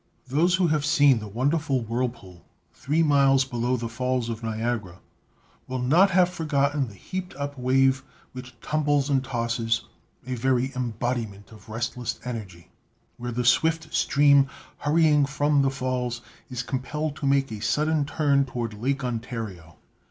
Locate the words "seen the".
0.83-1.27